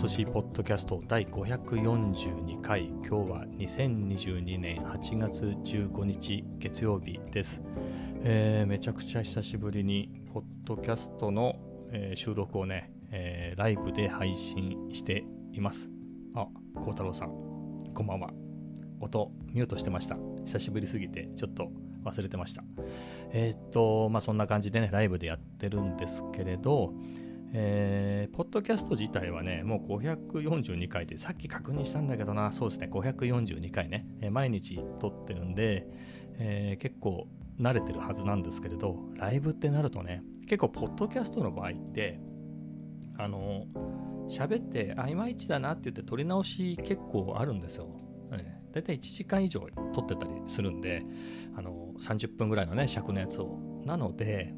[0.00, 2.86] 寿司ポッドキャスト第542回。
[2.86, 7.60] 今日は2022年8月15日月曜日です、
[8.22, 11.56] えーめちゃくちゃ久しぶりにポッドキャストの、
[11.90, 15.90] えー収録をね、えーライブで配信しています。
[16.36, 17.30] あ孝太郎さん。
[17.92, 18.30] こんばんは。
[19.00, 20.16] 音ミュートしてました。
[20.46, 21.72] 久しぶりすぎてちょっと
[22.04, 22.62] 忘れてました。
[23.32, 26.94] えーっとまあそんな感じでねライブでやってるんですけれど
[27.52, 35.86] えーポッドキャスト自体はね、もう542回で、さっき確認したんだけどな、そうですね、542回ね、えー毎日撮ってるんで、
[36.38, 37.26] えー結構
[37.60, 42.20] 慣れてるはずなんですけれど、ライブってなるとね、結構、ポッドキャストの場合って、
[43.18, 43.66] あの、
[44.28, 47.88] 喋って、あ、いまいちだなって言って撮り直し結構あるんですよ。
[48.32, 51.02] えー、だいたい1時間以上撮ってたりするんで、
[51.56, 53.58] あの、30分ぐらいのね、尺のやつを。
[53.84, 54.54] なので、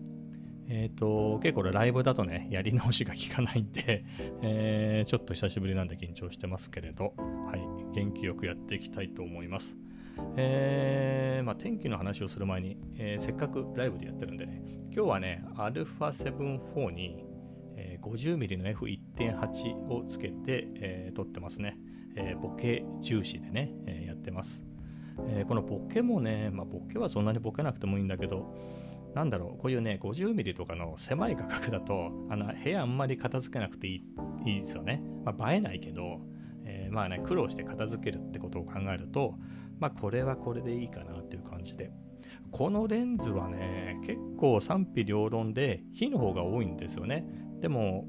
[0.73, 4.05] えっ、と、結構ライブだとね、やり直しが効かないんで、
[4.41, 9.77] えーちょっと久しぶりなんで緊張してますけれど、はい、元気よくやっていきたいと思います。
[10.37, 14.63] えーまあ、天気の話をする前に、えーせっかくライブでやってるんでね、
[14.95, 17.25] 今日はね、α7-4 に、
[17.77, 21.79] えー 50mm の F1.8 をつけて、え撮ってますね。
[22.15, 24.65] えボケ重視でね、えやってます。
[25.31, 28.55] えこのボケもね、まあ、ボケはそんなにボケなくてもいいんだけど、
[29.15, 34.05] なんだろう、こういうね、50ミリとかの狭い価格だと、あの部屋あんまり片付けなくていい
[34.47, 35.03] いいですよね。
[35.25, 36.21] まあ、映えないけど、
[36.65, 39.35] えーまあね、苦労して片付けるってことを考えると、
[39.79, 41.91] まあ、これはこれでいいかなっていう感じで。
[42.51, 47.25] このレンズはね、結構賛否両論で、火の方が多いんですよね。
[47.61, 48.07] でも、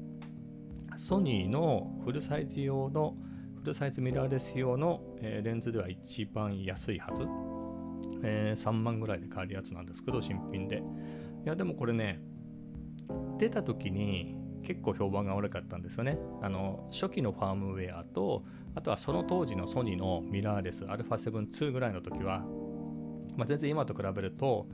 [0.96, 3.16] ソニーのフルサイズ用の、
[3.60, 7.51] フルサイズミラーレス用の、レンズでは一番安いはず。
[8.22, 10.78] えー3万ぐらいで買えるやつなんですけど、新品で。
[10.78, 10.82] い
[11.48, 12.20] や、でもこれね、
[13.38, 16.18] 出た時に結構評判が悪かったんですよね。
[16.40, 18.44] あの初期のファームウェアと、
[18.74, 22.44] あとはその当時のソニーのミラーレス α7-2 ぐらいの時は、
[23.36, 24.66] まあ、全然今と比べると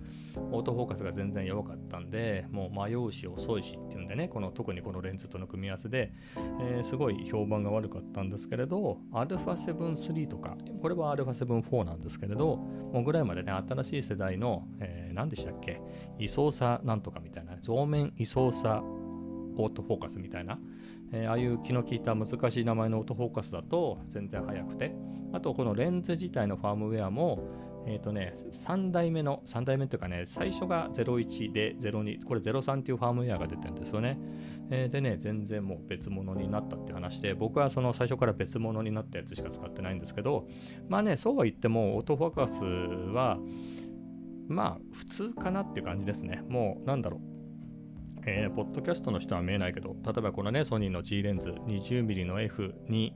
[0.50, 6.12] オートフォーカスが全然弱かったんでもう迷うし遅いしっていうんでねこの特にこのレンズとの組み合わせで、
[6.60, 15.80] えーすごい評判が悪かったんですけれど α7-3 とかこれは α7-4 なんですけれどもうぐらいまでね新しい世代の、えー何でしたっけ
[16.20, 20.58] 位相差なんとかみたいな増面位相差オートフォーカスみたいな、
[21.12, 24.94] えーああいう気の利いた難しい名前のオートフォーカスだと全然速くて
[25.32, 27.38] あとこのレンズ自体のファームウェアも
[27.86, 34.18] えっ、とね、3代目の、3代目というかね、最初が01で02、これ03っていうファームウェアが出てるんですよね。
[34.70, 40.46] えーでね、全然もう別物になったって話で、僕はその最初から別物になったやつしか使ってないんですけど、
[40.88, 42.62] まあね、そうは言っても、オートフォーカス
[43.14, 43.38] は、
[44.48, 46.42] まあ、普通かなっていう感じですね。
[46.48, 47.20] もう、なんだろう。
[48.26, 53.12] えーポッドキャストの人は見えないけど、例えばこのね、ソニーの G レンズ 20mm の F2、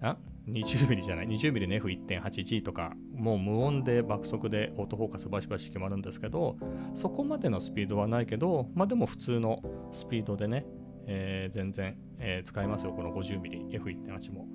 [0.00, 0.16] あ
[0.48, 6.56] 20ミリじゃない？20ミリの F1.8G とかもう無音で爆速でオートフォーカスバシバシ決まるんですけど
[6.94, 9.60] そこまでのスピードはないけどまあでも普通の
[9.92, 10.66] スピードでね、
[11.06, 14.46] えー全然、えー使えますよこの 50mmF1.8 も。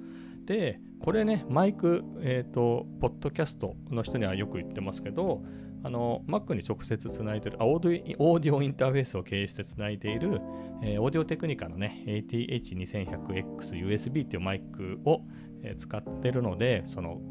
[0.45, 5.43] でこれねマイクえっ、とポッドキャストの人にはよく言ってますけど
[5.83, 10.41] あの Mac に直接つないでるオーディオインターフェースを経由してつないでいる、
[10.83, 15.21] えーオーディオテクニカのね ATH2100XUSB っていうマイクを、
[15.63, 17.21] えー使ってるのでその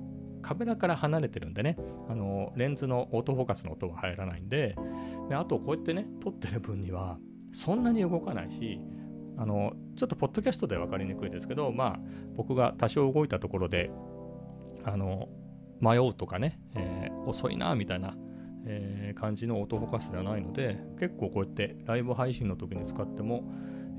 [0.42, 1.76] カメラから離れてるんでね
[2.08, 4.74] あのレンズのオートフォーカスの音は入らないんで
[5.28, 7.18] であとこうやってね撮ってる分には
[7.52, 8.80] そんなに動かないし
[9.36, 11.98] あのちょっとポッドキャストで分かりにくいですけどまあ
[12.36, 13.90] 僕が多少動いたところで
[14.84, 15.26] あの
[15.80, 18.16] 迷うとかね、えー遅いなみたいな、
[18.68, 23.42] えー感じのオートフォーカスではないので結構こうやってライブ配信の時に使っても、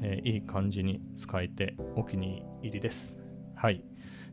[0.01, 3.15] えーいい感じに使えてお気に入りです。
[3.55, 3.83] はい。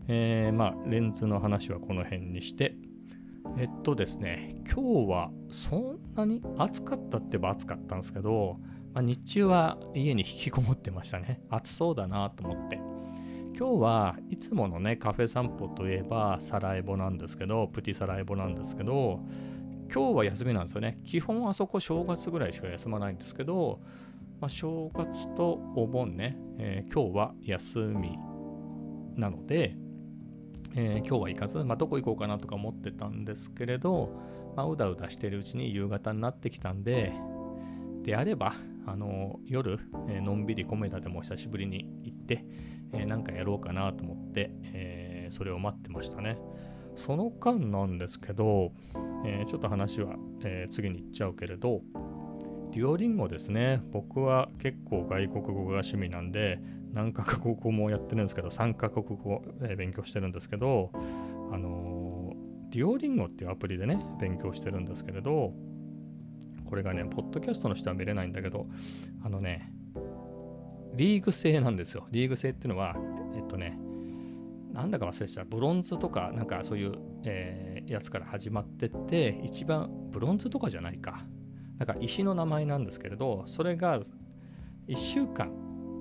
[0.08, 2.76] えーまあレンズの話はこの辺にして。
[3.58, 8.58] えっとですね今日はそんなに暑かったってば暑かったんですけど、
[8.92, 11.40] まあ、日中は家に引きこもってましたね。
[11.48, 12.78] 暑そうだなと思って。
[13.58, 19.18] 今日はいつものねカフェ散歩といえばサラエボなんですけどプティサラエボなんですけど
[19.92, 23.80] 今日は休みなんですよね基本あそこ正月ぐらいしか休まないんですけど、
[24.40, 28.18] まあ、正月とお盆ね、えー今日は休み
[29.16, 29.76] なので、
[30.74, 34.12] えー今日は行かず、まあ、どこ行こうかなとか思ってたんですけれど、
[34.56, 37.12] まあ、うだうだしてるうちに夕方になってきたんで
[38.02, 38.54] であれば
[38.86, 42.44] あの夜、えのんびりコメダでも久しぶりに行って、
[42.92, 46.38] えーなんかやろうかなと思って、えーそれを待ってましたね。
[46.94, 48.72] その間なんですけど、
[49.24, 51.80] えーちょっと話は、えー次に行っちゃうけれど、
[52.72, 53.80] デュオリンゴですね。
[53.92, 56.58] 僕は結構外国語が趣味なんで、
[56.96, 60.90] 何カ国語もやってるんですけど3カ国語、えー、勉強してるんですけど
[61.52, 65.52] あのー、デュオリンゴっていうアプリでね勉強してるんですけれど
[66.64, 68.66] これがねポッドキャストの人は見れないんだけど
[69.22, 69.70] あのね
[70.94, 72.94] リーグ制なんですよリーグ制っていうのは
[73.36, 73.78] えっとね
[74.76, 75.44] なんだか忘れてた。
[75.44, 76.92] ブロンズとかなんかそういう、
[77.24, 81.20] えー、やつから始まってって一番ブロンズとかじゃないか。
[81.78, 84.00] なんか石の名前なんですけれどそれが
[84.88, 85.50] 1週間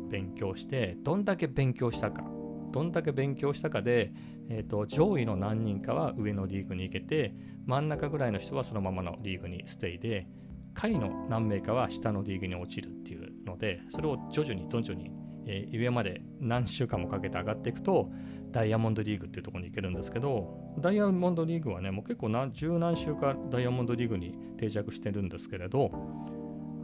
[0.10, 2.24] 勉強してどんだけ勉強したか。
[2.72, 4.12] どんだけ勉強したかで、
[4.50, 7.34] えーと、上位の何人かは上のリーグに行けて
[7.66, 10.28] 真ん中ぐらいの人はそのままのリーグにステイで
[10.74, 15.10] 下位の何名かは下のリーグに落ちるっていうのでそれを徐々に徐々に、
[15.48, 18.12] えー、上まで何週間もかけて上がっていくと
[18.52, 25.92] ダイヤモンドリーグっていうところに行けるんですけどダイヤモンドリーグはねもう結構何十何週かダイヤモンドリーグに定着してるんですけれど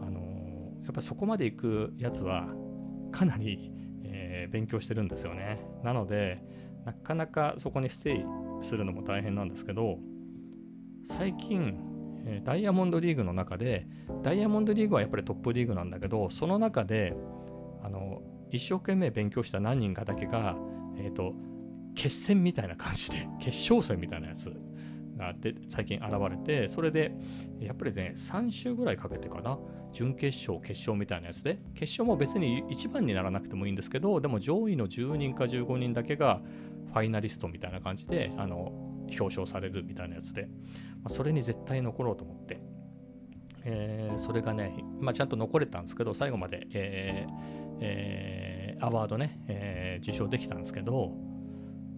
[0.01, 2.47] あのー、やっぱそこまで行くやつは
[3.11, 3.71] かなり、
[4.03, 5.59] えー、勉強してるんですよね。
[5.83, 6.41] なので、
[6.85, 8.25] なかなかそこにステイ
[8.63, 9.99] するのも大変なんですけど、
[11.05, 11.77] 最近、
[12.43, 13.85] ダイヤモンドリーグの中で、
[14.23, 17.15] ダイヤモンドリーグはやっぱりトップリーグなんだけど、その中で、
[17.83, 20.55] あの、一生懸命勉強した何人かだけが、
[20.97, 21.33] え、ー、と、
[21.95, 24.53] 決戦みたいな感じで、 決勝戦みたいなやつ
[25.17, 27.13] がで最近現れて、それで、
[27.59, 29.57] やっぱりね、3週ぐらいかけてかな、
[29.91, 36.41] 準決勝、決勝みたいなやつで、決勝も別に1番にならなくてもいいんですけど、でも上位の10人か15人だけが
[36.87, 38.73] ファイナリストみたいな感じで、あの
[39.19, 40.47] 表彰されるみたいなやつで、ま
[41.05, 42.59] あ、それに絶対残ろうと思って、
[43.63, 51.11] えー、それがね、まあ、ちゃんと残れたんですけど、最後まで、えーえー、アワードね、えー、受賞できたんですけど、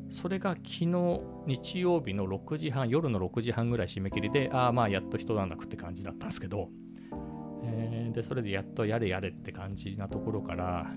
[0.10, 6.70] それが昨日日曜日の6時半、夜の6時半ぐらい締め切りで、ああ、まあやっと一段落って感じだったんですけど、
[7.64, 10.92] えー、で、それでやっとやれやれって感じなところから、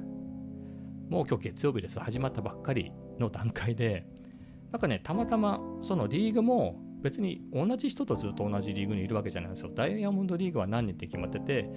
[1.08, 1.98] もう今日月曜日です。
[1.98, 4.06] 始まったばっかりの段階で、
[4.70, 9.70] なんかね、たまたまそのリーグも別に同じ人とずっと同じリーグにいるわけじゃないんですよ。
[9.74, 11.70] ダイヤモンドリーグは何人って決まってて、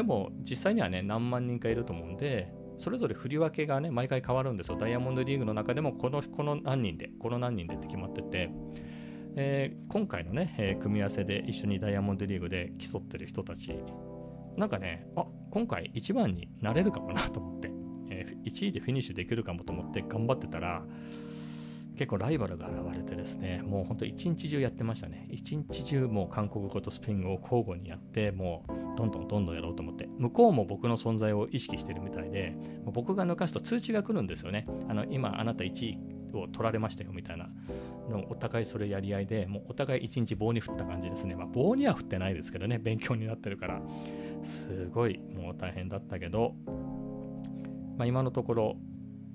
[0.00, 4.78] でも実際にはね、何万人かいると思うんで、それぞれ振り分けがね、毎回変わるんですよ。
[4.78, 8.50] ダイヤモンドリーグの中でも、このこの何人で、この何人でって決まってて、
[9.36, 13.74] えー、今回のね、えー、組み合わせで一緒にダイヤモンドリーグで競ってる人たち、
[14.56, 17.70] なんかね、あ今回1番になれるかもなと思って、
[18.08, 20.82] えー、1位でフィニッシュできるかもと思って頑張ってたら、
[22.00, 25.26] 結構ライバルが現れてですね、もうほんと一日中やってましたね。
[25.28, 32.56] 一日中もう韓国語とスペイン語を交互にやって、もうどんどんどんどんやろうと思って、向こうも僕の存在を意識してるみたいで、
[32.86, 34.64] 僕が抜かすと通知が来るんですよね。
[34.88, 35.98] あの今あなた1位
[36.32, 37.50] を取られましたよみたいな
[38.08, 41.34] のお互いそれやり合いで、もうお互い一日棒に振った感じですね。
[41.34, 43.82] まあ棒には振ってないですけどね、勉強になってるから、
[44.42, 46.54] すごいもう大変だったけど、
[47.98, 48.78] まあ、今のところ、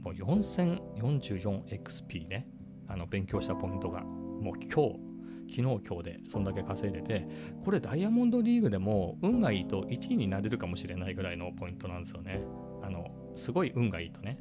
[0.02, 2.48] もう 4044XP ね、
[2.88, 5.16] あの勉強したポイントがもう今日
[5.48, 7.28] 昨日今日でそんだけ稼いでて
[7.64, 12.42] これダイヤモンドリーグでも運がいいと1位になれるかもしれないぐらいのポイントなんですよね。
[12.82, 14.40] あのすごい運がいいとね。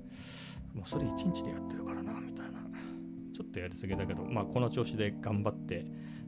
[0.74, 2.58] もうそれ1日でやってるからなみたいな。
[3.34, 5.84] ちょっとやりすぎだけどまあこの調子で頑張って、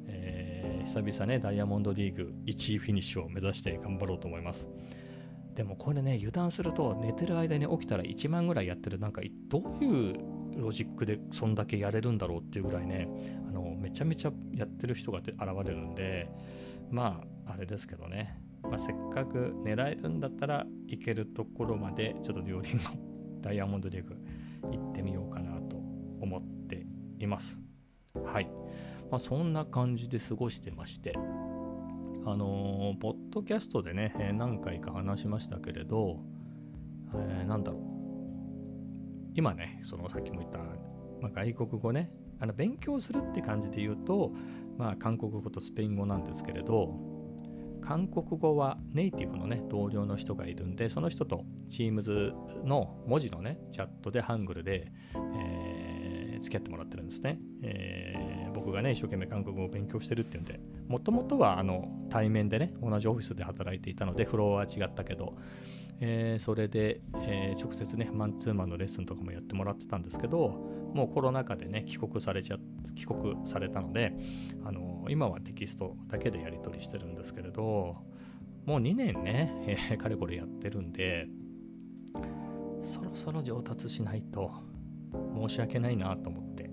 [0.08, 4.68] えー、久々ねダイヤモンドリーグ1位フィニッシュを目指して頑張ろうと思います。
[5.54, 8.98] でもこれね油断すると寝てる間に起きたら1万ぐらいやってる。
[8.98, 13.08] なんかどういうロジックでそんだけやれるんだろうっていうぐらいね
[13.48, 16.28] あのめちゃめちゃやってる人が現れるんで
[16.90, 22.82] まああれですけどね、まあ、せっかく狙えるんだったらいけるところまでちょっと両輪の
[23.40, 24.16] ダイヤモンドリーグ
[24.62, 25.76] 行ってみようかなと
[26.20, 26.84] 思って
[27.18, 27.58] います。
[28.24, 28.46] はい、
[29.10, 31.12] まあ、そんな感じで過ごしてまして
[32.28, 36.24] あのー、ポッドキャストでね、え何回か話しましたけれど、
[37.14, 37.95] えー、なんだろう。
[39.36, 40.58] 今ね、そのさっきも言った、
[41.20, 44.32] まあ、外国語ね、あの勉強するって感じで言うと、
[44.78, 46.88] まあ、韓国語とスペイン語なんですけれど、
[47.82, 52.32] 韓国語はネイティブのね、同僚の人がいるんで、その人と Teams
[52.64, 57.38] の文字のね、チャットでハングルで、えー、付き合ってもらってるんですね。
[57.62, 65.36] えー、僕がね、一生懸命韓国語を勉強してるっていうんで、もともとはあの対面でね、同じオフィスで働いていたので、フロアは違ったけど、
[66.00, 70.48] えー、それで、えー、直接ね、マンツーマンのレッスンとかもやってもらってたんですけど、
[70.94, 72.58] もうコロナ禍でね、帰国されちゃ、
[72.94, 74.12] 帰国されたので、
[74.64, 77.96] あのー、今はテキストだけでやり取りしてるんですけれど、
[78.66, 79.52] もう2年ね、
[79.90, 81.26] えー、かれこれやってるんで、
[82.82, 84.50] そろそろ上達しないと
[85.34, 86.65] 申し訳ないなと思って、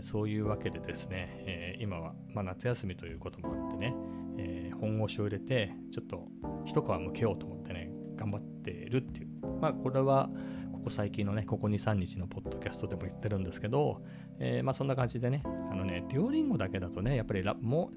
[0.00, 3.94] ー、そういうわけでですね、えー、今は、まあ、夏休みということもあってね、
[4.38, 6.28] えー、本腰を入れて、ちょっと
[6.64, 9.28] 一皮むけようと思ってね、頑張ってるっていう。
[9.60, 10.30] まあ、これは、
[10.72, 14.02] ここ最近のね、ここ2、3日のポッドキャストでも言ってるんですけど、
[14.38, 17.90] え、まあそんな感じでね、あのね、デュオリンゴだけだとね、やっぱりも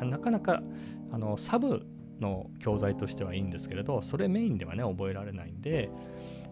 [0.00, 0.62] う、なかなか
[1.10, 1.86] あのサブ
[2.20, 5.90] の教材としてはいいんですけれど、それメインではね、覚えられないんで、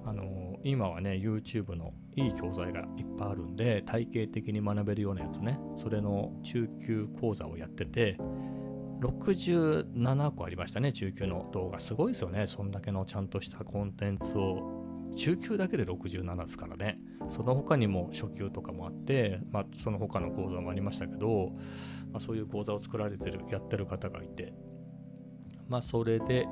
[0.04, 8.16] あの今はね、YouTube のいい教材がいっぱいあるんで、体系的に学べるようなやつね、それの中級講座をやってて、
[9.00, 11.80] 67個ありましたね、中級の動画。
[11.80, 14.80] すごいですよね、そんだけのちゃんとしたコンテンツを。
[15.14, 16.98] 中級だけで67ですからね。
[17.28, 21.50] その他にも初級とかもあって、まあ、その他の講座もありましたけど、
[22.12, 24.54] まあ、そういう講座を作られてる、やってる方がいて、
[25.68, 26.46] まあ、それで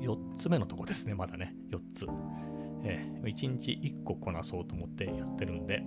[0.00, 2.06] 4つ目のとこですね、まだね、4つ。
[2.84, 5.82] えー、1日1個こなそうと思ってやってるんで、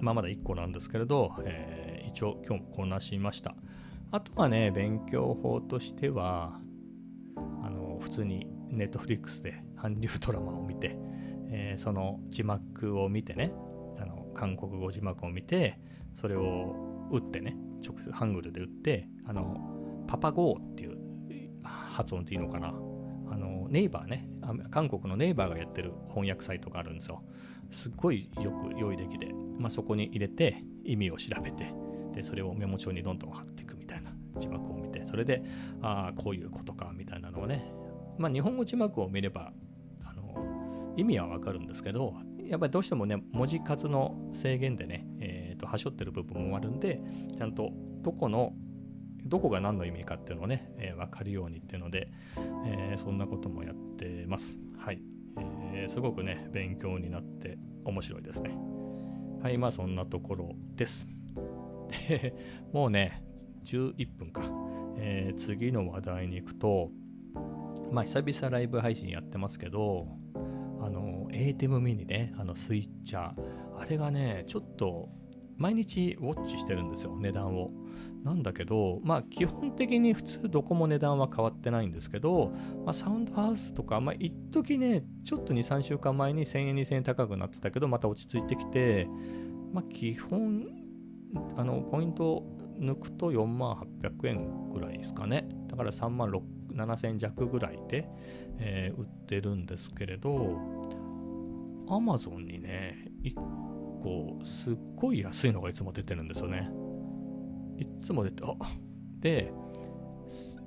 [0.00, 3.54] まあ、まだ1個なんですけれど、えー、一応今日もこなしました。
[4.10, 6.60] あとはね、勉強法としては、
[7.62, 10.96] あの普通にネットフリックスで韓流ドラマを見て、
[11.50, 13.52] えー、その字幕を見てね、
[13.98, 15.78] あの韓国語字幕を見て、
[16.14, 20.98] それを打ってね、直接ハングルで打って、あのパパゴーっていう
[21.62, 22.68] 発音でいいのかな。
[23.30, 24.28] あのネイバーね、
[24.70, 27.22] 韓国のネイバーがやってる翻訳サイトがあるんですよ。
[27.70, 31.72] すっごいよく良い出来で、まあ、そこに入れて意味を調べて、
[32.14, 35.42] でそれをメモ帳にどんどん貼っていくみたいな字幕を見て、それで、
[35.82, 37.70] ああ、こういうことか、みたいなのをね、
[38.18, 39.52] まあ、日本語字幕を見れば、
[40.04, 42.14] あの意味はわかるんですけど、
[42.44, 47.00] やっぱりどうしてもね、文字数の制限でね、えーと、はしょってる部分もあるんで、
[47.36, 47.70] ちゃんと
[48.02, 48.54] どこの、
[49.24, 52.10] どこが何の意味かっていうのをね、えー、分かるようにっていうので、
[52.66, 54.56] えー、そんなこともやってます。
[54.78, 55.00] はい、
[55.72, 55.92] えー。
[55.92, 58.56] すごくね、勉強になって面白いですね。
[59.42, 61.06] はい、まあそんなところです。
[62.72, 63.22] もうね、
[63.64, 64.42] 11分か、
[64.96, 66.90] えー、次の話題に行くと、
[67.90, 70.06] まあ、久々ライブ配信やってますけど、
[70.80, 75.08] あの、ATEM ミニね、あのスイッチャー、あれがね、ちょっと、
[75.58, 77.70] 毎日ウォッチしてるんですよ、値段を。
[78.24, 82.52] なんだけど、まあ、基本的に普通どこも値段は変わってないんですけど、
[82.84, 89.08] まあ、サウンドハウスとか、まあ、一時ね、ちょっと2、3週間前に1000円、2000円高くなってたけど、また落ち着いてきて、
[89.72, 90.64] まあ、基本、
[91.56, 92.44] あの、ポイント
[92.78, 95.48] 抜くと4万800円ぐらいですかね。
[95.68, 98.08] だから3万7000円弱ぐらいで、
[98.58, 100.58] えー、売ってるんですけれど、
[101.90, 103.10] アマゾンにね、
[104.02, 106.70] 個すっごい安いのがいつも出てるんですよね。
[107.78, 108.54] いつも出て、あ
[109.20, 109.52] で、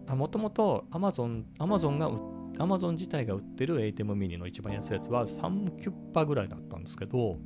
[0.08, 2.12] もともとアマゾン、アマゾンが
[2.60, 7.40] アマゾン自体が売ってる ATEM ミニの一番安いやつは3キュッパぐらいだったんですけど、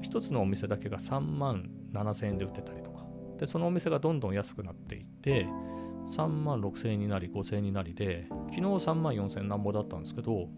[0.00, 3.04] 一つのお店だけが3万7000円で売ってたりとか。
[3.38, 5.46] で、そのお店がどんどん安くなっていって、
[6.16, 10.48] 3万6000円になり、5000円になりで、昨日3万4000円なんぼだったんですけど、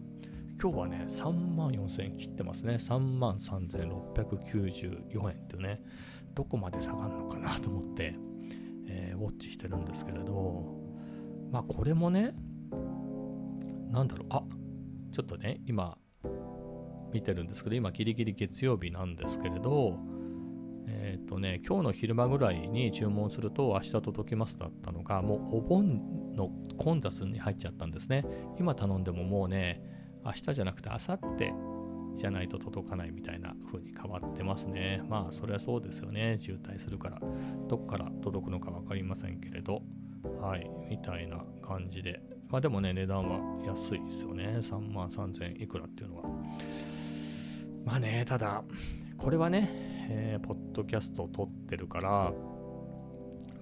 [0.61, 2.75] 今日はね、3万4000円切ってますね。
[2.75, 5.81] 3万3694円っていうね、
[6.33, 8.15] どこまで下がるのかなと思って、
[8.87, 10.65] えー、ウォッチしてるんですけれど、
[11.51, 12.33] まあこれもね、
[13.91, 14.43] なんだろう、あ
[15.11, 15.97] ちょっとね、今、
[17.13, 19.97] 見てるんですけど、今ギリギリ月曜日なんですけれど、
[20.87, 28.23] えっ、ー、とね、今日の昼間ぐらいに注文すると明日届きますだったのが、もうお盆の混雑に入っちゃったんですね。
[28.59, 29.81] 今頼んでももうね、
[30.25, 31.75] 明日じゃなくて明後日
[32.17, 35.01] じゃないと届かないみたいな風に変わってますね。
[35.07, 36.37] まあ、それはそうですよね。
[36.39, 37.19] 渋滞するから、
[37.67, 39.81] どっから届くのか分かりませんけれど、
[40.41, 42.21] はい、みたいな感じで。
[42.49, 44.59] まあでもね、値段は安いですよね。
[44.61, 46.23] 3万3000いくらっていうのは。
[47.83, 48.63] まあね、ただ、
[49.17, 49.69] これはね、
[50.09, 52.33] えー、ポッドキャストを撮ってるから、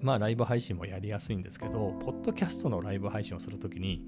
[0.00, 4.06] まあライブ配信もやりやすいんですけど、ポッドキャストのライブ配信をするときに、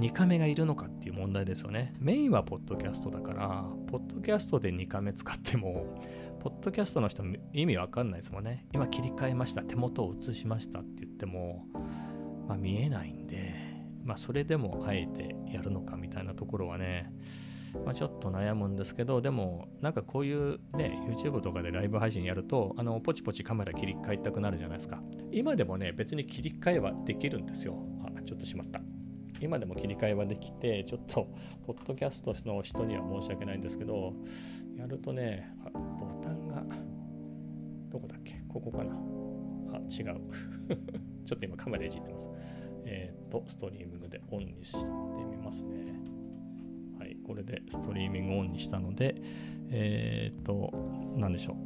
[0.00, 1.94] 2カメがいるのかっていう問題ですよね。
[2.00, 5.98] メインはポッドキャストだから、ポッドキャストで2カメ使っても、
[6.40, 8.66] ポッドキャストの人意味わかんないですもんね。
[8.72, 11.64] 今切り替えました、手元を映しましたって言っても、
[12.46, 13.54] まあ見えないんで、
[14.04, 17.10] まあそれでもあえてやるのかみたいなところはね、
[17.84, 25.02] まあ、ちょっと悩むんですけど、でも、なんかこういうね、YouTube とかでライブ配信やると、あの、ポチポチカメラ切り替えたくなるじゃないですか。
[25.30, 27.84] 今でもね、別に切り替えはできるんですよ。
[28.04, 28.80] あ、ちょっとしまった。
[29.40, 31.28] 今でも切り替えはできて、ちょっと、
[31.66, 34.14] ポッドキャストの人には申し訳ないんですけど、
[34.76, 36.64] やるとね、ボタンが、
[37.88, 38.42] どこだっけ？
[38.48, 38.92] ここかな？
[39.72, 40.20] あ、違う。
[41.24, 42.30] ちょっと今カメラいじってます。
[42.84, 44.78] えっ、ー、と、ストリーミングでオンにして
[45.24, 45.92] みますね
[46.98, 47.16] はい。
[47.16, 49.16] これでストリーミングオンにしたので、
[49.70, 50.70] えっ、ー、と、
[51.16, 51.56] なんでしょう。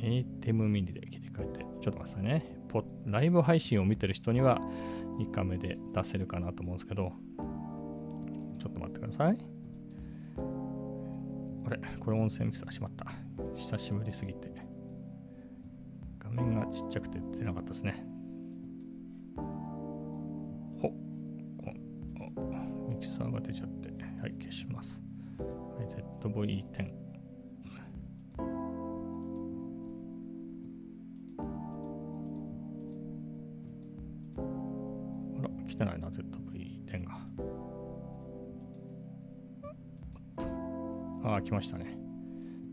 [0.00, 2.60] ATEM ミニで切り替えて、ちょっと待ってくださいね。
[3.06, 4.60] ライブ配信を見てる人には
[5.18, 7.12] 2カメで出せるかなと思うんですけど、
[8.58, 9.38] ちょっと待ってください。
[11.66, 13.06] あれ、これ音声ミキサーしまった。
[13.56, 14.50] 久しぶりすぎて。
[16.18, 17.99] 画面がちっちゃくて出なかったですね。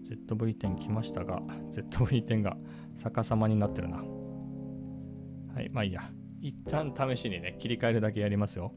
[0.10, 1.40] ZV-10 来ましたが、
[1.72, 2.58] ZV-10 が
[2.96, 3.98] 逆さまになってるな。
[3.98, 6.10] はい、まあいいや。
[6.40, 8.74] 一旦試しにね、切り替えるだけやりますよ。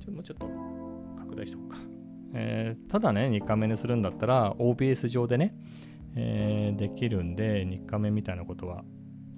[0.00, 0.48] ちょもうちょっと
[1.18, 1.76] 拡大しとこうか。
[2.34, 5.54] えー、ただね、2カメにするんだったら、OBS 上でね、
[6.14, 8.84] えー、できるんで、2カメみたいなことは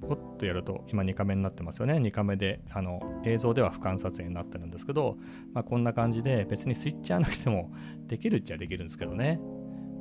[0.05, 5.17] ポッとやると今2カメになってますよね2カメであの映像では俯瞰撮影になってるんですけど、
[5.53, 7.73] まあ、こんな感じで別にスイッチャーなくても
[8.07, 9.41] できるっちゃできるんですけどね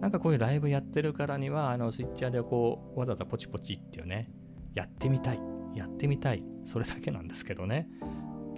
[0.03, 4.27] なんかこういうライブやってるからにはあのスイッチャーでこうわざわざポチポチっていうね
[4.75, 5.39] やってみたい
[5.75, 7.87] やってみたいそれだけなんですけどね。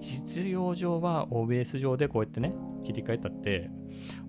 [0.01, 3.69] 実用上は OBS 上でこうやってね切り替えたって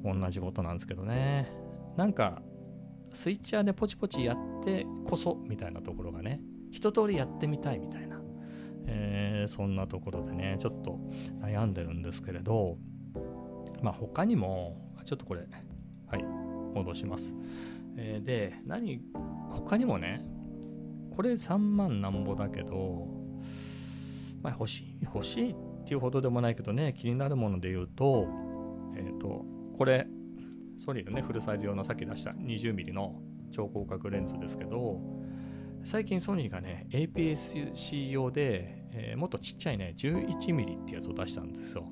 [0.04, 1.50] 同じことなんですけどね。
[1.96, 2.42] なんか
[3.14, 6.38] スイッチャーでポチポチやってこそみたいなところがね
[6.70, 8.20] 一通りやってみたいみたいな、
[8.88, 11.00] えー、そんなところでね、ちょっと
[11.40, 12.76] 悩んでるんですけれど、
[13.80, 15.40] まあ他にも、ちょっとこれ、
[16.08, 16.45] はい、
[16.76, 17.34] 戻します。
[17.96, 19.00] えー、で、何、
[19.50, 20.22] 他にもね、
[21.14, 23.08] これ3万なんぼだけど、
[24.42, 25.54] まあ欲しい、欲しいっ
[25.84, 28.28] ていうほどでもないけどね、気になるもので言うと、
[28.96, 29.44] えっ、ー、と、
[29.76, 30.06] これ、
[30.78, 35.00] ソニーのね、フルサイズ用のさっき出した 20mm の超広角レンズですけど、
[35.84, 41.86] 最近ソニーがね、APS-C 用で、えー、もっとちっちゃいね、11mm ってやつを出したんですよ。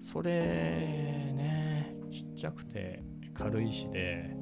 [0.00, 4.36] それね、ちっちゃくて軽いしで、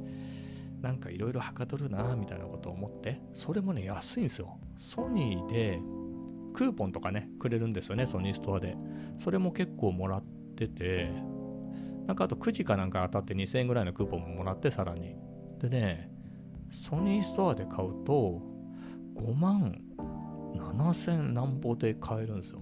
[0.81, 4.59] なんかいろいろはかどるなみたいなことを思って、それもね、安いんですよ。
[4.79, 5.81] ソニーで
[6.55, 8.75] クーポンとかね、くれるんですよね、ソニーストアで。
[9.19, 10.23] それも結構もらっ
[10.57, 11.11] てて、
[12.07, 15.17] なんかあと9時かなんか当たって2000円ぐらいのクーポンももらって、さらに。
[15.61, 16.11] でね、
[16.73, 18.43] ソニーストアで買うと、
[19.17, 19.81] 5万
[20.55, 22.61] 7000何ぼで買えるんですよ。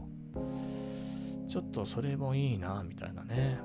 [1.46, 3.58] ちょっとそれもいいな、みたいなね、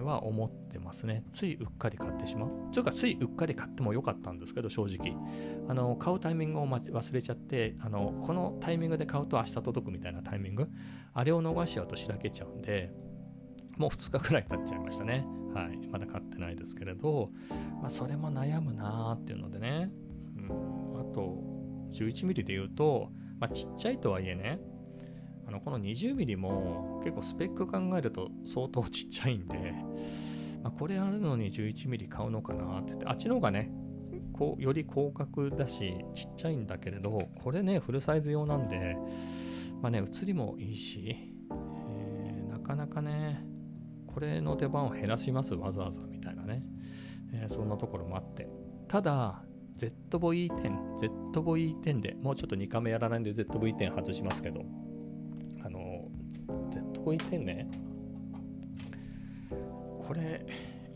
[0.00, 1.22] は思ってますね。
[1.32, 2.72] ついうっかり買ってしまう。
[2.72, 5.16] というか、ついうっかり買ってもよかったんですけど、正直。
[5.68, 10.68] あの、買うタイミングを忘れちゃって、あの、このタイミングで買うと明日届くみたいなタイミング、
[11.14, 12.92] あれを逃しちゃうとしらけちゃうんで、
[13.78, 15.24] もう2日くらい経っちゃいましたね。
[15.54, 15.78] はい。
[15.88, 17.30] まだ買ってないですけれど、
[17.80, 19.90] まあ、それも悩むなーっていうのでね。
[20.36, 21.42] うん、あと、
[21.90, 24.60] 11ミリで言うと、まあ、ちっちゃいとはいえね、
[25.46, 29.74] あのこの20ミリも結構スペック考えると相当ちっちゃいんで、
[30.62, 33.70] まあ、これあるのに11ミリ買うのかなって言って、あっちの方がね、
[34.32, 38.96] こうより広角だし、ちっちゃいんだけれど、これね、フルサイズ用なんで、
[39.80, 41.16] まあね、写りもいいし、
[41.50, 43.44] えー、なかなかね、
[44.06, 46.62] これの出番を減らします、わざわざみたいなね、
[47.32, 48.48] えー、そんなところもあって。
[48.88, 49.42] ただ、
[49.78, 50.50] ZV-10、
[51.32, 54.64] ZV-10 で、もうちょっと2カメやらないんで ZV-10 外しますけど、
[57.04, 57.68] ZV-10 ね、
[60.04, 60.46] これ、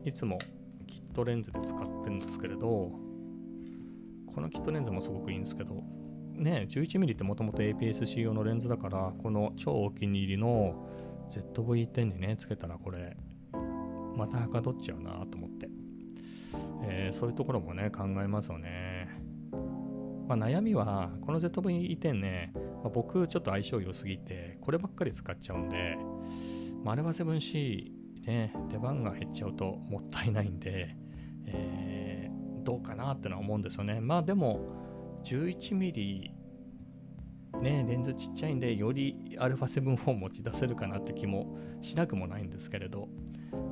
[0.05, 0.39] いつも
[0.87, 2.93] キットレンズで使ってるんですけれど、
[4.27, 5.83] このキットレンズもすごくいいんですけど、
[6.35, 10.89] ね、11mm ってもともと APS-C 用のレンズだから、この超お気に入りの
[11.31, 13.17] ZV-10 にね、つけたらこれ、
[14.17, 15.69] またはかどっちゃうなと思って。
[16.89, 19.09] えー、そういうところもね、考えますよね。
[20.29, 25.97] まあ、悩みは、この ZV-10 ね、まあ、僕ちょっと相性良すぎて、こればっかり使っちゃうんで、
[26.85, 30.97] まあ、あれは 7C ね、出番が減っちゃうともったいないんで、
[31.47, 34.01] えー、どうかなってのは思うんですよね。
[34.01, 36.37] まあでも、11mm
[37.63, 43.09] ね、レンズちっちゃいんで、より α7 を持ち出せるかなって気もしなくもないんですけれど、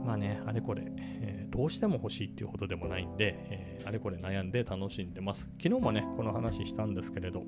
[0.04, 5.48] まあね、あれこれ、えー、どうしても欲しいっていうほどでもないんで、えー、あれこれ悩んで楽しんでます。
[5.62, 7.42] 昨日もね、この話したんですけれど、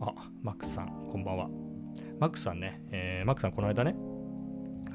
[0.00, 1.48] あ、マックスさん、こんばんは。
[2.18, 3.94] マックスさんね、えー、マックスさん、この間ね、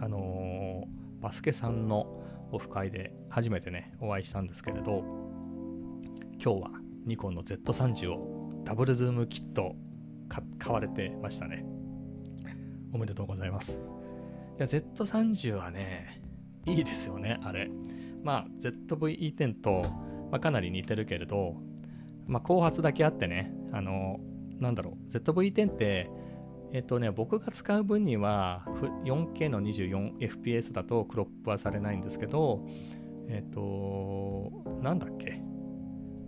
[0.02, 5.04] あのー、バスケさんのオフ会で初めてね、お会いしたんですけれど、
[6.44, 6.72] 今日は
[7.06, 9.76] ニコンの Z30 をダブルズームキット
[10.58, 11.66] 買われてましたね。
[12.94, 13.74] おめでとうございます。
[13.74, 13.76] い
[14.58, 16.22] や、Z30 はね、
[16.66, 17.70] いいですよね、あれ。
[18.24, 19.84] まあ、ZVE10 と、
[20.32, 21.56] まあ、かなり似てるけれど、
[22.28, 24.18] まあ、後発だけあってね、あの、
[24.60, 26.10] なんだろう、ZV-10 って、
[26.72, 28.64] えっとね、僕が使う分には
[29.06, 32.66] 4K の 24fps だとクロップはされないんですけど、
[33.28, 35.42] えっ、と、なんだっけ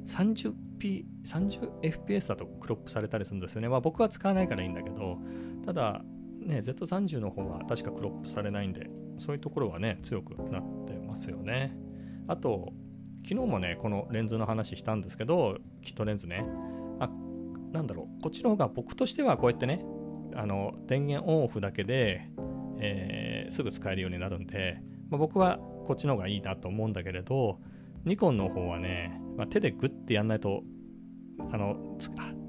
[0.07, 3.69] 30p、30fps だとクロップされたりするんですよね。
[3.69, 5.15] まあ僕は使わないからいいんだけど、
[5.65, 6.01] ただ、
[6.39, 8.87] ね、Z30 の方は確かクロップされないんで、
[9.19, 11.77] そういうところはね、強くなってますよね。
[12.27, 12.73] あと、
[13.23, 16.43] 昨日もね、このレンズの話したんですけど、キットレンズね。
[17.71, 19.83] なんだろう、こっちの方が僕としてはこうやってね、
[20.35, 22.29] あの電源オンオフだけで、
[22.79, 27.59] えー、すぐ使えるようになるんで、まあ、僕はこっちの方がいいなと思うんだけれど、
[28.05, 30.63] ニコンの方はね、まあ、手でグッてやんないと
[31.51, 31.97] あの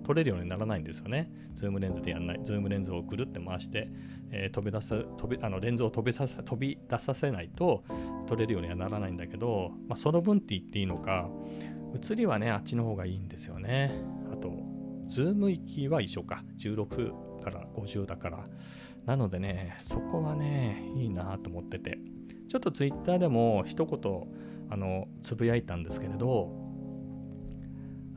[0.05, 1.31] 撮れるようにならないんですよね。
[1.55, 2.41] ズームレンズでやんない。
[2.43, 3.89] ズームレンズをぐるって回して、
[4.31, 7.85] えー、飛び出す飛びあのレンズを飛びさ飛び出させないと
[8.27, 11.29] 撮れるようにはならないんだけど、まあ、その分って言っていいのか、
[11.95, 13.93] 写りはね、あっちの方がいいんですよね。
[15.13, 16.43] ズーム域は一緒か。
[16.59, 18.49] 16から50だから。
[19.05, 21.99] なのでね、そこはね、いいなと思ってて。
[22.49, 24.01] ちょっとツイッターでも一言、
[24.71, 26.49] あの、つぶやいたんですけれど、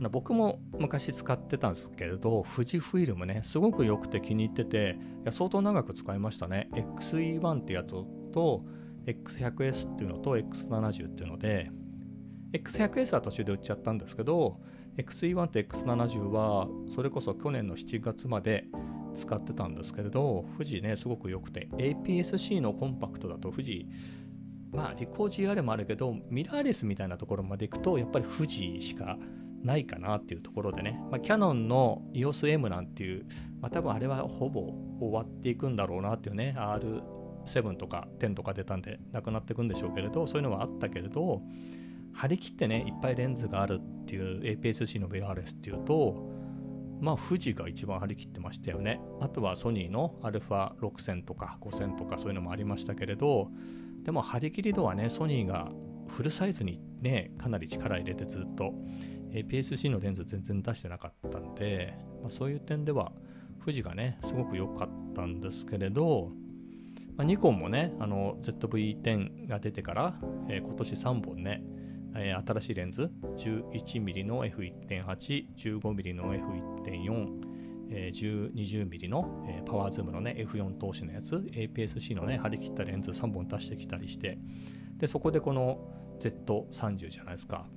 [0.10, 6.70] 僕も昔使ってたんですけれど、富士フィルムね、すごく良くて気に入ってて、いや相当長く使いましたね。
[6.74, 7.90] XE1 ってやつ
[8.32, 8.64] と、
[9.06, 11.72] X100S っていうのと X70 っていうので、
[12.54, 14.62] X100S は途中で売っちゃったんですけど、
[14.98, 18.66] XE1 と X70 はそれこそ去年の7月まで
[19.16, 23.88] 使ってたんですけれど、富士ね、すごく良くて、APS-C のコンパクトだと富士、
[24.74, 29.18] まあ、リコー GR もあるけど、ミラーレスみたいなところまで行くと、やっぱり富士しか
[29.64, 33.26] ないかなっていうところでね、まあ、キャノンの EOS-M なんていう、
[33.62, 41.42] まあ、多分あれはほぼ終わっていくんだろうなっていうね、R7 とか10とか出たんで、なくなっていくんでしょうけれど、そういうのはあったけれど、
[42.16, 46.32] 張り切ってね、いっぱいレンズがあるっていう APS-C の VRS っていうと、
[47.02, 49.02] まあ富士が一番張り切ってましたよね。
[49.20, 53.50] あとはソニーの α6000 とか5000とかそういうのもありましたけれど、
[54.04, 55.72] でも張り切り度はね、ソニーが
[56.08, 58.74] フルサイズにね、かなり力入れてずっと
[59.34, 63.12] APS-C のレンズ全然出してなかったんで、まあ、そういう点では
[63.60, 66.32] 富士がね、すごく良かったんですけれど、
[67.18, 70.16] まあ、ニコンもね、あの ZV-10 が出てから、
[70.50, 71.64] えー、今年3本ね、
[72.26, 77.28] えー、新しいレンズ 11mm の F1.8、15mm の F1.4、
[77.92, 84.40] えー、20mm の、えー、パワーズームのね F4 投資のやつ APS-C のね張り切ったレンズ3本出してきたりして
[84.98, 85.78] でそこでこの
[86.20, 87.68] Z30 じゃないですか。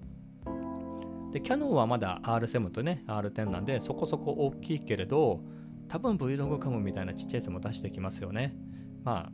[1.32, 5.42] でキャノンはまだ R7 とね R10 なんでそこそこ大きいけれど
[5.88, 8.56] 多分 Vlog カムみたいなちっちゃいやつも出してきますよね。
[9.04, 9.30] ま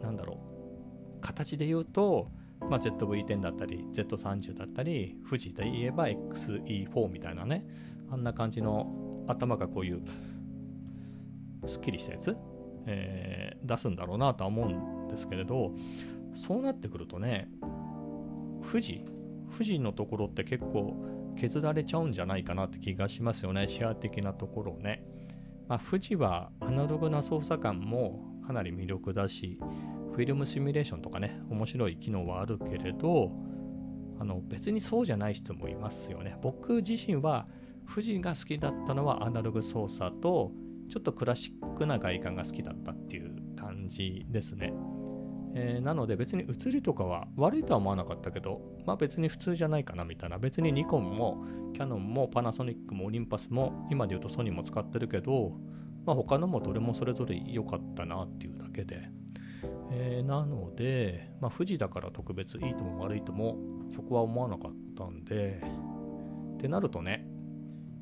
[0.00, 0.36] あなんだろ
[1.14, 1.20] う。
[1.20, 7.66] 形で言うとまあ、ZV-10 だったり Z30 だったり富士で言えば XE4 みたいなね
[8.10, 10.02] あんな感じの頭がこういう
[11.66, 12.36] すっきりしたやつ、
[12.86, 15.72] えー、出すんだろうなとは思うんですけれど
[16.34, 17.48] そうなってくるとね
[18.70, 19.04] 富士
[19.52, 20.96] 富士のところって結構
[21.36, 25.04] 削られちゃうんじゃないかなって気がしますよねシェア的なところをね、
[25.68, 29.58] まあ、富士はアナログな操作感もかなり魅力だし
[30.14, 33.32] フィルムシミュレーションとかね、面白い機能はあるけれど、
[34.20, 36.36] あの別にそうじゃない人もいますよね。
[36.40, 37.48] 僕自身は
[37.88, 40.52] 富士が好きだったのはアナログ操作と、
[40.88, 44.72] ちょっとクラシックな外観が好きだったっていう感じですね。
[45.56, 50.38] えー、なので別に写りとかは悪いとは思わなかったけど、まあ別に普通じゃないかなみたいな。
[50.38, 55.56] 別にニコンもキヤノンもパナソニックもオリンパスも今で言うとソニーも使ってるけど、
[56.06, 59.10] まあ他のもどれもそれぞれ良かったなっていうだけで。
[59.90, 63.58] えー、なので、まあ、富士だから特別いいとも悪いとも
[63.94, 65.60] そこは思わなかったんで
[66.54, 67.26] ってなるとね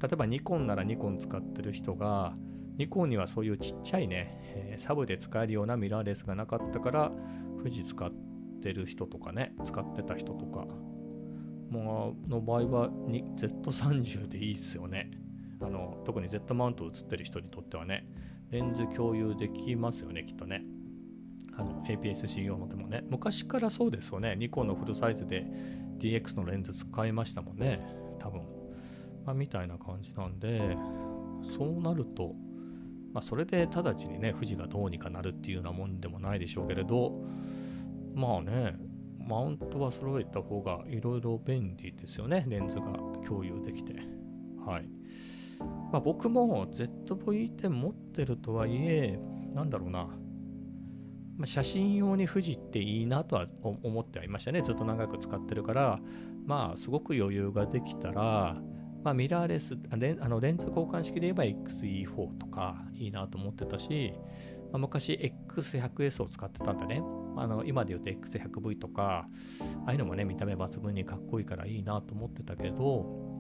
[0.01, 2.35] 例えばニコンならニコン使ってる人が
[2.77, 7.13] ニコンにはそういうちっちゃいね、え、サブで使えるようなミラーレスがなかったから
[7.59, 8.11] 富士使っ
[8.63, 10.67] てる人とかね使ってた人とか
[11.71, 15.11] もの場合は Z30 でいいっすよね。
[15.63, 18.07] あの特に Z マウント映ってる人にとってはね
[18.51, 20.65] レンズ共有できますよねきっとね。
[21.65, 24.37] の APS-C 用のでもね、昔からそうですよね。
[24.37, 25.47] ニコンのフルサイズで
[25.99, 27.81] DX のレンズ使いましたもんね。
[28.19, 28.43] 多分。
[29.25, 30.77] まあ、みたいな感じなんで、
[31.57, 32.35] そうなると、
[33.13, 37.23] まあ、それで直ちにね、富士がどうにかなるっていうようなもんでもないでしょうけれど、
[38.15, 38.77] まあね、
[39.19, 42.45] マウントは揃えた方がいろいろ便利ですよね。
[42.49, 42.83] レンズが
[43.27, 43.95] 共有できて。
[44.65, 44.85] はい。
[45.93, 49.19] まあ、僕も ZV-10 持ってるとはいえ、
[49.55, 50.09] なんだろうな、
[51.37, 54.63] まあ、写真用に富士っていいなとは思ってはいましたね。
[54.63, 55.99] ずっと長く使ってるから、
[56.47, 58.57] まあ、すごく余裕ができたら、
[59.03, 64.13] まあ、ミラーレスレンあのレンズ交換式で言えば XE4 とかいいなと思ってたし、
[64.71, 67.03] まあ、昔 X100S を使ってたんだね。
[67.37, 69.27] あの今で言うと X100V とか、
[69.87, 73.33] ああいうのもね、見た目抜群にかっこいいからいいなと思ってたけど、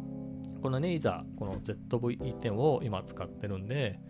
[0.62, 4.00] このね、いざこの ZV-10 を今使ってるんで、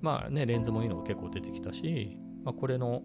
[0.00, 3.02] まあね、レンズもいいの結構出てきたし、まあ、これの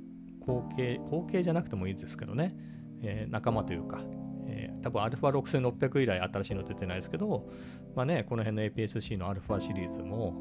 [0.52, 2.54] 後継、後継じゃなくてもいいですけどね、
[3.02, 4.02] えー、仲間というか、
[4.48, 7.50] えー、多分 α6600 以来新しいの出てないですけど、
[7.96, 10.36] まあね、この辺の APS-C の α シリーズも、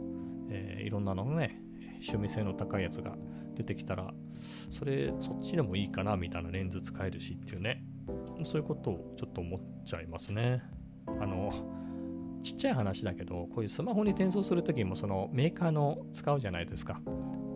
[0.51, 1.61] えー、いろんなのね、
[2.01, 3.15] 趣味性の高いやつが
[3.55, 4.13] 出てきたら、
[4.71, 7.85] それ、そっちでもいいかなみたいなレンズ使えるしっていうね、
[8.45, 10.63] そういうことをちょっと思っちゃいますね。
[11.07, 11.53] あの、
[12.43, 17.01] ちっちゃい話だけど、こういうスマホに転送するときもそのメーカーの使うじゃないですか。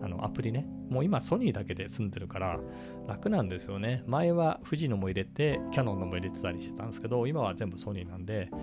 [0.04, 0.66] あのアプリね。
[0.90, 2.60] もう今ソニーだけで済んでるから
[3.08, 4.02] 楽なんですよね。
[4.06, 8.58] 前は富士のも入れて、キャノンのも入れてたりしてたんですけど、今は全部ソニーなんで、ま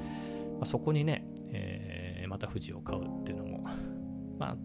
[0.62, 3.64] あ、そこにね、えー、また富士を買うっていうのも、
[4.38, 4.58] まあ、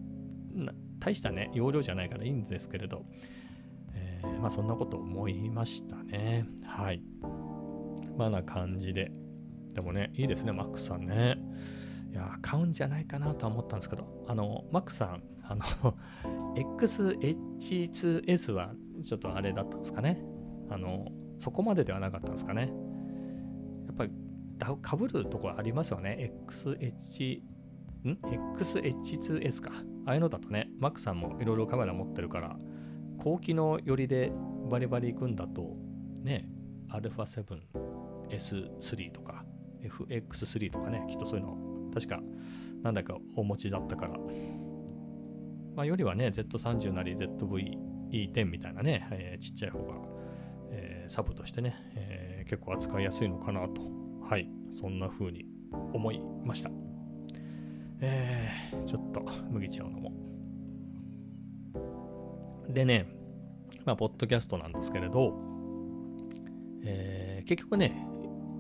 [0.99, 3.07] 大したね、容量じゃないからいいんですけれど、
[3.95, 6.47] えー、まあそんなこと思いましたね。
[6.63, 7.03] はい。
[8.19, 9.11] まあな感じで。
[9.73, 11.37] でもね、いいですね、マックさんね。
[12.13, 15.65] いや、買うんじゃないかなとは思ったんですけど、あの、マックさん、あの、
[16.55, 18.73] XH2S は
[19.05, 20.23] ちょっとあれだったんですかね。
[20.71, 21.07] あの、
[21.39, 22.73] そこまでではなかったんですかね。
[23.87, 24.13] やっぱり、
[24.81, 26.33] かぶるところありますよね。
[26.49, 27.41] XH、
[28.05, 28.19] ん
[28.59, 29.73] ?XH2S か。
[30.07, 32.57] ああいうのだとね、マックさんもいろいろカメラ持ってるから、
[33.19, 34.33] 高機能寄りで
[34.71, 35.73] バリバリ行くんだと、
[36.23, 36.47] ね、
[36.91, 39.45] α7S3 とか
[39.83, 42.21] FX3 とかね、きっとそういうの、確か
[42.83, 44.19] なんだかお持ちだったから、
[45.77, 49.95] まあ、よりはね、Z30 なり ZV-E10 みたいなね、えー、ちっちゃい方が、
[50.71, 53.83] えー、サブとしてね、えー、結構扱いやすいのかなと、
[54.27, 55.45] はい、そんな風に
[55.93, 56.71] 思いました。
[58.01, 60.13] えー、ちょっと麦茶を飲も
[62.69, 62.73] う。
[62.73, 63.07] でね、
[63.85, 65.35] まあ、ポッドキャストなんですけれど、
[66.85, 68.07] えー、結局ね、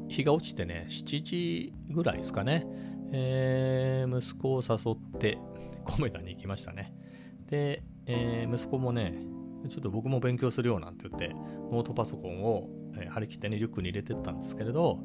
[0.09, 2.67] 日が落ちてね、7時ぐらいですかね、
[3.13, 5.39] えー、息子を誘って
[5.85, 6.96] コメダに行きましたね。
[7.49, 9.15] で、えー、息子もね、
[9.69, 11.35] ちょっと僕も勉強するよなんて言って、
[11.71, 14.99] ノートパソコンを、えー、張り切ってね、リュックに入れてったんですけれど、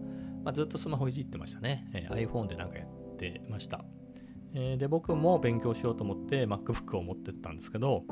[0.44, 1.88] まあ、ずっとスマホいじってましたね。
[1.94, 3.84] えー、iPhone でなんかやってました。
[4.54, 8.04] えー、で、僕も勉強しようと思って MacBook を持ってったんですけど、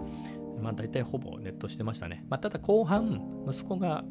[0.61, 2.23] まあ大体ほぼネットしてましたね。
[2.29, 4.03] まあ、ただ後半、息子が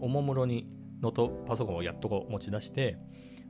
[0.00, 0.68] おもむろに
[1.02, 2.98] ノートパソコンをやっとこう持ち出して、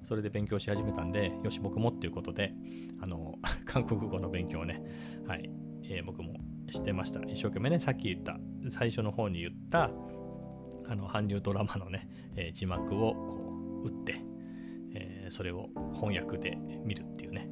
[0.05, 2.53] それで勉強し始めたんで、よし、僕もっていうことで、
[3.01, 3.35] あの、
[3.67, 4.83] 韓国語の勉強をね、
[5.27, 5.51] はい、
[5.89, 6.35] えー、僕も
[6.71, 7.21] してました。
[7.21, 8.39] 一生懸命ね、さっき言った、
[8.71, 9.91] 最初の方に言った、
[10.87, 14.21] あの、韓流ドラマのね、えー、字幕をこう打って、
[14.95, 17.49] えー、それを翻訳で見るっていうね、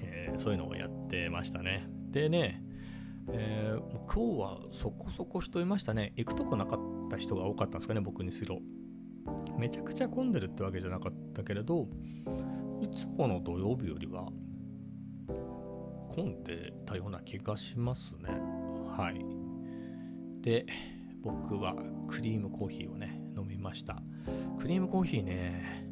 [0.00, 1.86] えそういうのをやってましたね。
[2.10, 2.62] でね、
[3.32, 3.74] え
[4.06, 6.12] 今日はそこそこ人いましたね。
[6.16, 8.60] 行くとこなかった人が多かったんですかね、僕にしろ。
[9.58, 11.88] めちゃくちゃ混んでるってわけじゃなかったけれど、
[12.80, 14.26] いつもの土曜日よりは
[16.14, 18.28] 混んでたような気がしますね。
[18.88, 20.42] はい。
[20.42, 20.66] で、
[21.22, 21.74] 僕は
[22.08, 24.02] クリームコーヒーをね、飲みました。
[24.58, 25.86] クリームコーヒーね、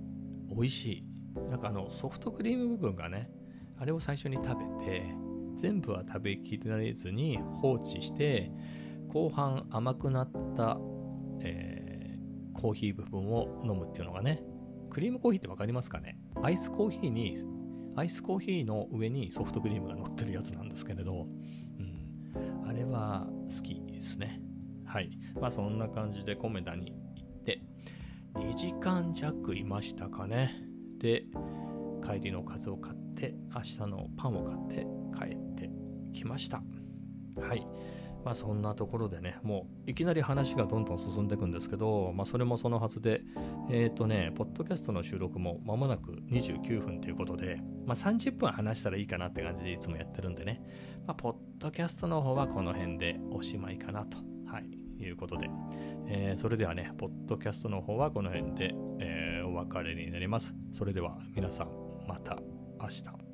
[0.49, 1.05] 美味し
[1.37, 1.41] い。
[1.51, 3.31] なんかあの、ソフトクリーム部分がね、
[3.79, 4.49] あれを最初に食
[4.81, 5.15] べて、
[5.57, 8.51] 全部は食べきれずに放置して、
[9.09, 10.79] 後半甘くなった、
[11.43, 14.43] えー、コーヒー部分を飲むっていうのがね、
[14.91, 16.19] クリームコーヒーって分かりますかね？
[16.43, 17.43] アイスコーヒーに
[17.99, 21.27] アイスコーヒーの上にソフトクリームが乗ってるやつなんですけれど、
[21.79, 24.41] うん、あれは好きですね。
[24.87, 25.11] はい。
[25.41, 27.61] まあそんな感じでコメダに行って、
[28.35, 30.55] 2時間弱いましたかね。
[30.99, 31.25] で、
[32.07, 34.87] 帰りの数を買って、明日のパンを買って
[35.19, 35.71] 帰って
[36.13, 36.61] きました。
[37.41, 37.67] はい。
[38.25, 43.23] まあそんなところでね、もういきなり話がどんどん進んでいくんですけど、まあそれもそのはずで、
[43.71, 50.63] えっ、ー、とね、ポッドキャストの収録も間もなく29分ということで、まあ30分話したらいいかなって感じでいつもやってるんでね、
[51.07, 55.49] まあポッドキャストの方はこの辺でおしまいかなと、はい、いうことで、
[56.09, 60.55] えー、それではね、ポッドキャストの方はこの辺で、えー、お別れになります。
[60.73, 61.69] それでは皆さん、
[62.07, 62.39] また
[62.81, 63.28] 明日。